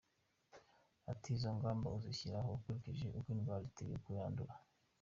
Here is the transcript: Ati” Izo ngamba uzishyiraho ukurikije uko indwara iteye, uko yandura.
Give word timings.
Ati” 1.11 1.27
Izo 1.35 1.49
ngamba 1.57 1.87
uzishyiraho 1.97 2.49
ukurikije 2.57 3.05
uko 3.17 3.27
indwara 3.35 3.63
iteye, 3.69 3.91
uko 3.95 4.09
yandura. 4.19 4.53